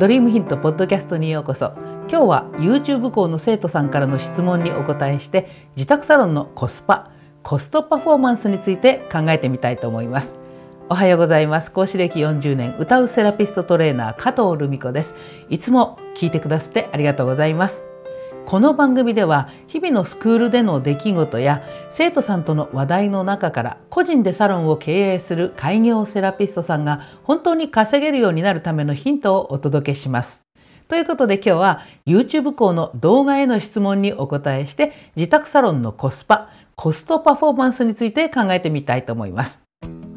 [0.00, 1.74] ドリームヒントポッドキャストにようこそ。
[2.08, 7.10] 今日は YouTube 校の生徒さんからの質問にお答えして自宅サロンのコスパ
[7.42, 10.36] コストパフォーマンスについて考えてみたいと思います。
[10.88, 11.70] おはようございます。
[11.70, 15.14] 講師歴40年歌うセラピストトレーナー加藤留美子です。
[15.50, 17.89] いつも聞いてくださってありがとうございます。
[18.46, 30.42] この番組では日々のスクールでの出来事や生徒さんとの話題の中から個人でサロンを経営する開業セラピストさんが本当に稼げるようになるためのヒントをお届けします。
[30.88, 39.62] ということで今日は YouTube 校の動画への質問にお答えして自宅サロンのコスパコストパフォーマンスについて考えてみたいと思います。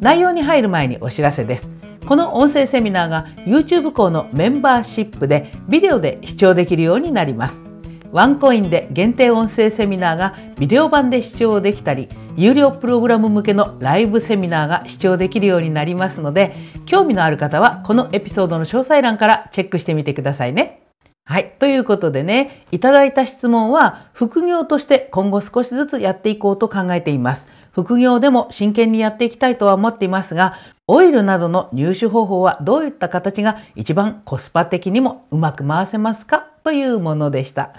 [0.00, 1.68] 内容に入る前にお知らせです。
[2.06, 7.71] この音声セミナーが YouTube 校のメンバーシップでビデオで視聴できるようになります。
[8.12, 20.82] ワンコインで限定音声セミナーがビデオ版で視聴できたり有料プログラム向けのライブセミナーが視聴できるようになりますので興味のある方はこのエピソードの詳細欄からチェックしてみてくださいね。
[21.24, 21.54] はい。
[21.60, 27.46] ということでね、いただいた質問は副業として今後少しずつやっていこうと考えています。
[27.70, 36.48] 副業でも真剣にやっていきたいとは思っていますが、オイルなどの入手方法はどういった形が一番コスパ的にもうまく回せますか？
[36.64, 37.72] というものでした。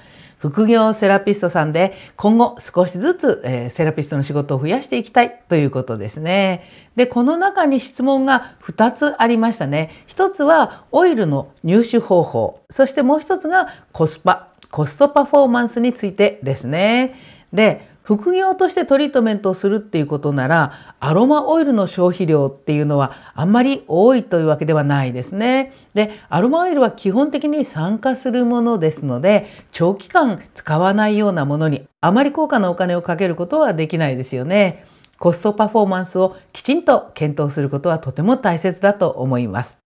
[0.49, 6.69] 副業セラピストさんで今後少しずつ、えー、セラピストの仕事を増やしていきたいということですね。
[6.97, 10.03] でこの中に質問が2つありましたね。
[10.07, 17.15] 1つはオイルの入手方法そしてもう1つがコスパコストパフォーマンスについてですね。
[17.53, 25.73] で副業としてトリートメントをするっていうことならアロマオイルの消費量っていうのはあんまり多いというわけではないですね。
[25.93, 34.85] でアロマオイルは基本的に酸化するものですので長期間使わないようなものにあまり高価なお金をかけることはできないですよね。
[35.17, 39.77] コストパフォーマンスをきちんと検討することはとても大切だと思います。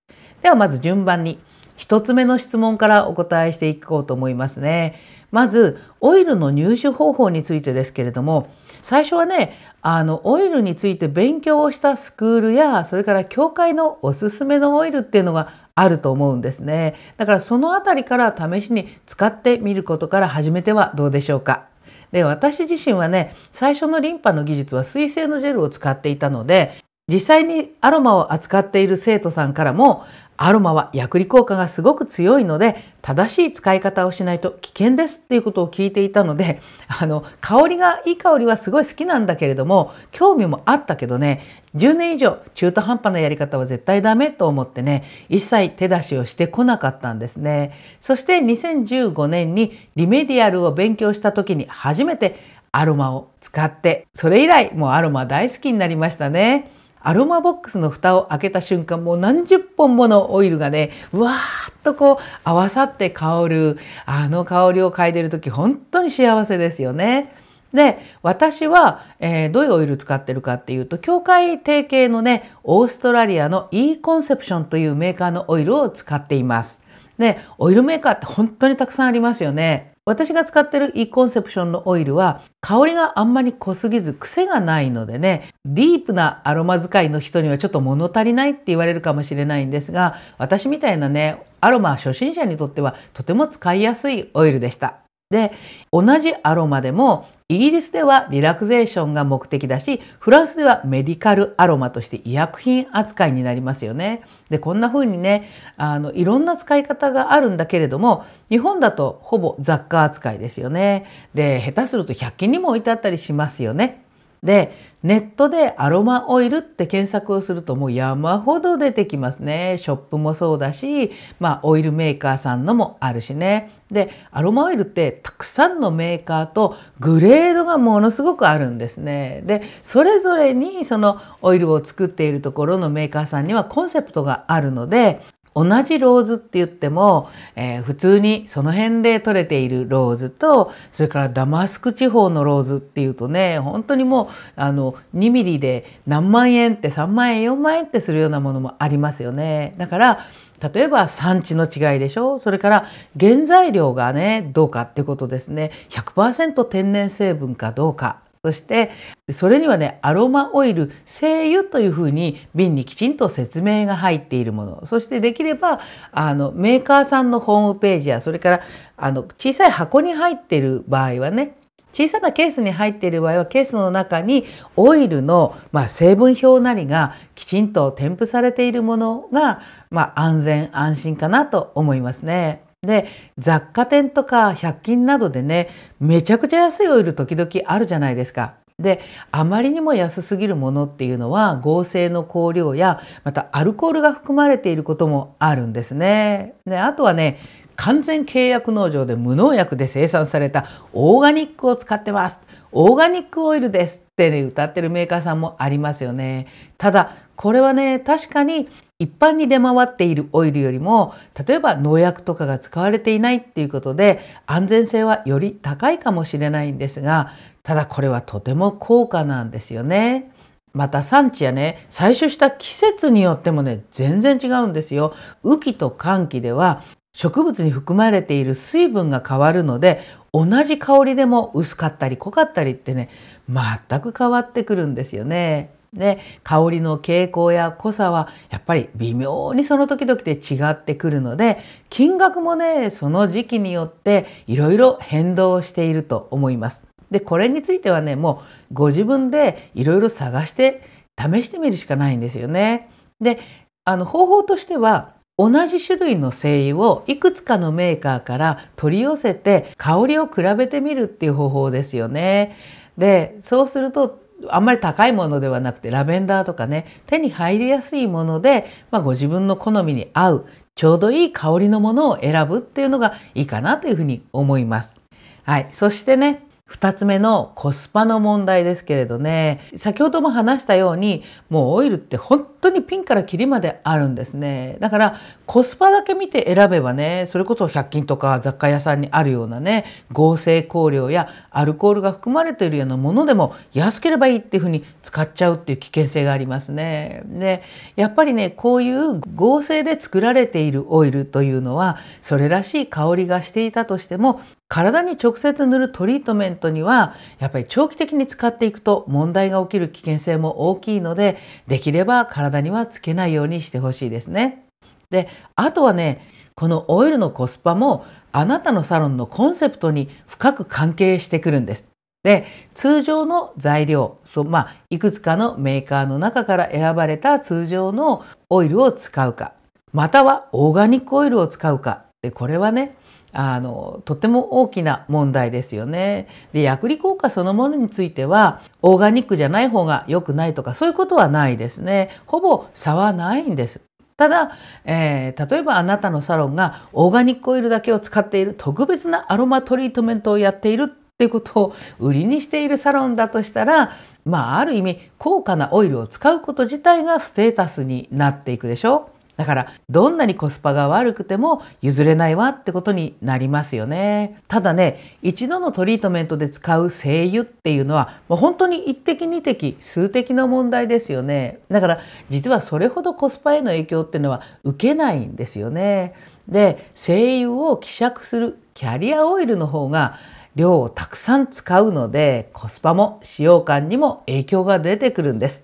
[0.41, 1.37] ではまず順番に
[1.77, 4.99] 1つ目の質問からお答えしていこうと思いますね。
[5.31, 8.49] まずオイルの入手方法についてですけれども
[8.81, 16.95] 最初はねあのオイルについて勉強をしたスクールやそれから教会のおすすめのオイルっていうのがあると思うんですね。
[17.17, 21.65] だからその辺りから試しに使ってみることから始めてはどうでしょうか。
[22.11, 30.05] で私自身はね最初のリンパの技術は水性のジェルを使っていたので実際にアロマを扱っている生徒さんからも
[30.37, 41.41] アロマは薬理効果がすごく強いので正しい使い方をしないと危険ですっていうことを聞いていたので あの香りがいい香りはすごい好きなんだけれども興味もあったけどね
[41.75, 52.35] 10年以上中途半端なやり方は絶対ダメと思ってね一切手出しをしてこなかったんですねそして2015年にリメディアルを勉強した時に初めて
[52.71, 56.76] アロマを使ってそれ以来もうアロマ大好きになりましたね。
[57.07, 67.33] アロマボックスの蓋を開けた瞬間もう何十本ものオイルがねうわーっとこう合わさって香るあの香りを嗅いでる時本当に幸せですよね。
[67.73, 76.81] で私は、えー、どういうオイル使ってるかっていうと協会提携のねオーストラリアの e コンセプションというメーカーのオイルを使っています。
[77.17, 79.96] でオイルメーカーって本当にたくさんありますよね。
[80.07, 94.99] 私が使ってる e コンセプションのオイルは香りがあんまり濃すぎず癖がないのでねディープなアロマ使いの人にはちょっと物足りないって言われるかもしれないんですが私みたいなねアロマ初心者にとってはとても使いやすいオイルでした。
[95.29, 95.51] で
[95.91, 104.19] 同じアロマでもイギリスではリラクゼーションが目的だしフランスではメディカルアロマとして医薬品扱いになりますよね。
[104.49, 111.05] でこんな風にねあのいろんな使い方があるんだけれども日本だとほぼ雑貨扱いですよね。
[111.33, 114.03] で下手すると100均にも置いてあったりしますよね。
[114.43, 119.77] でネットでアロマオイルって検索をするともう山ほど出てきますね。
[119.79, 123.71] ショップもそうだし、まあ、オイルメーカーさんのもあるしね。
[123.91, 129.43] でアロマオイルってたくさんのメーカーとグレードがものすごくあるんですね。
[129.45, 135.21] でそれぞれにそのオイルを作っているところのメーカーさんにはコンセプトがあるので
[135.57, 149.73] 同じローズって言っても、えー、普通にその辺で取れているローズとそれからダマスク地方のローズっていうとね本当にもうあの2ミリで何万円って3万円4万円ってするようなものもありますよね。
[149.79, 150.27] だから
[150.73, 152.37] 例えば産地の違いでしょ？
[152.37, 152.85] それから
[153.19, 155.71] 原材料がねどうかってことですね。
[155.89, 158.26] 100%天然成分かどうか。
[158.47, 158.91] そして
[159.33, 165.81] それにはねアロマオイル精油というふうに瓶にきちんと説明が入っているものそしてできれば
[166.13, 168.61] あのメーカーさんのホームページやそれから
[168.95, 171.57] あの小さい箱に入っている場合はね
[171.91, 174.45] 小さなケースに入っている場合はケースの中に
[174.77, 182.66] オイルの、まあ、成分表なりがきちんと添付されているものがまあ、安全安心かなと思いますね。
[182.83, 183.07] で
[183.37, 185.69] 雑貨店とか100均などでね
[185.99, 188.55] めちゃくちゃ安いオイル時々あるじゃないですか。
[188.79, 189.01] で
[189.31, 196.53] あまりにも安すぎるものっていうのは合成の香料やまたアルコールが含まれていることもあるんですね。
[196.65, 197.39] であとはね
[197.75, 202.39] 完全契約農場で無農薬で生産されたオーガニックを使ってます
[202.71, 206.47] オーガニックオイルですってね歌ってるメーカーさんもありますよね
[206.77, 208.67] ただこれはね確かに
[208.99, 211.13] 一般に出回っているオイルよりも
[211.47, 220.31] 例えば農薬とかが使われていないっていうことで安全性はより高いかもしれないんですがただこれはとても高価なんですよね。
[220.73, 225.13] また産地やね採取した季節によってもね全然違うんですよ。
[225.43, 226.83] 雨季と寒季では
[227.13, 230.01] 植物に含まれている水分が変わるので
[230.33, 233.09] 同じ香りでも薄かったり濃かったりってね
[233.49, 235.76] 全く変わってくるんですよね。
[235.93, 246.83] で香りの傾向や濃さはやっぱり微妙にその時々で違ってくるので金額もねその時期によっていろいろ変動していると思います。
[247.11, 250.83] でこれについてはねもうご自分でいろいろ探して
[251.17, 252.89] 試してみるしかないんですよね。
[253.21, 253.39] で
[253.85, 262.55] あの方法としては同じ種類の精油をいくつかのメーカーから取り寄せて香りを比べてみるっていう方法ですよね。
[262.97, 270.45] でそうするとあんまり高いものではなくてラベンダーとかね手に入りやすいもので、まあ、ご自分の好みに合う
[270.75, 274.95] ちょうどいい香りのものを選ぶっていうのがいいかなというふうに思います。
[275.43, 297.23] はい、そしてね2つ目のコスパの問題ですけれどね先ほども話したようにもうオイルって本当にピンからキリまであるんですねだからコスパだけ見て選べばねそれこそ100均とか雑貨屋さんにあるようなね合成香料やアルコールが含まれているようなものでも安ければいいっていうふうに使っちゃうっていう危険性がありますね。
[297.25, 297.63] で
[297.95, 314.66] やっぱりねこういう合成で作られているオイルというのはそれらしい香りがしていたとしても体に直接塗るトリートメントにはやっぱり長期的に使っていくと問題が起きる危険性も大きいのでできれば体にはつけないようにしてほしいですね。
[315.09, 321.87] であとはねこのオイルのコスパもあなたのサロンのコンセプトに深く関係してくるんです。
[322.23, 329.53] で通常の材料そう、まあ、いくつかのメーカーの中から選ばれた通常のオイルを使うか
[329.93, 332.97] またはオーガニックオイルを使うかでこれはね
[333.31, 336.27] あのとても大きな問題ですよね。
[336.53, 342.09] で薬理効果そのものについてはオーガニックじゃない方が良くないとかそういうことはないですね。
[342.25, 343.79] ほぼ差はないんです。
[344.17, 350.87] ただ、えー、例えばあなたのサロンがオーガニックオイルだけを使っている特別なアロマトリートメントをやっているっ
[351.17, 359.16] ていうことを売りにしているサロンだとしたらまあある意味高価なオイルを使うこと自体がステータスになっていくでしょう。
[359.37, 364.41] だからどんなにコスパが悪くても譲れないわってことになりますよね。
[364.47, 371.59] ただね一度のトリートメントで使う精油っていうのはもう本当に一滴二滴数滴の問題ですよね。
[371.69, 371.99] だから
[372.29, 376.13] 実はそれほどコスパへの影響っていうのは受けないんですよね。
[376.47, 380.19] で精油を希釈するキャリアオイルの方が
[380.55, 385.63] 量をたくさん使うのでコスパも使用感にも影響が出てくるんです。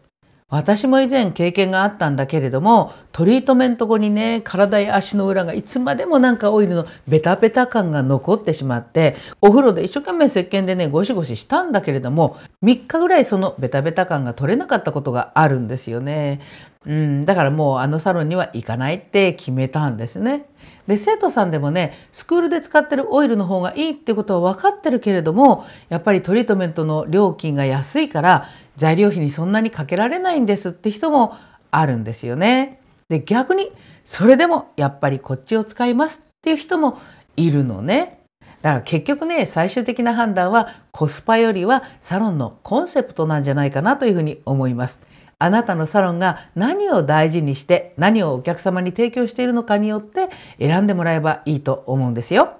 [0.50, 16.42] 私も以前経験があったんだけれどもトリートメント後にね体や足の裏がいつまでもなんかオイルのベタベタ感が残ってしまってお風呂で一生懸命石鹸でねゴシゴシしたんだけれども3日ぐらいそのベタベタ感が取れなかったことがあるんですよね。
[16.86, 20.46] うん、だからもうあのサロンには行かないって決めたんですね。
[20.88, 31.36] で生徒さんでもねスクールで使ってるオイルの方がいいってことは分かってるけれどもやっぱりトリートメントの料金が安いから材料費にそんなにかけられないんですって人も
[31.72, 32.80] あるんですよね。
[33.10, 33.72] で逆に
[34.06, 37.00] それでもやっぱりこっちを使いますっていう人も
[37.38, 38.20] いるのね。
[38.62, 45.00] だから結局ね最終的な判断はコスパよりはサロンのコンセプトなんじゃないかなというふうに思います。
[45.40, 52.54] あなたのサロンが何を大事にして何をお客様に提供しているのかによって選んでもらえばいいと思うんですよ。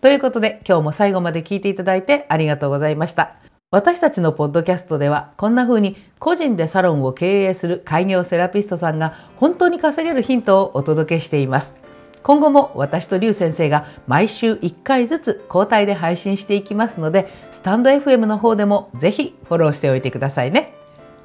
[0.00, 3.47] ということで今日も最後まで聞いていただいてありがとうございました。
[3.70, 11.74] 私たちのポッドキャストではこんな風に個人でサロンを経営する開業セラピストさんが本当に稼げるヒントをお届けしています。
[12.22, 20.72] 今後も私と劉先生が毎週1回ずつ交代で配信していきますのでスタンド FM の方でもぜひフォローしておいてくださいね。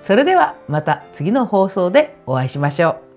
[0.02, 3.13] それではまた次の放送でお会いしましょう。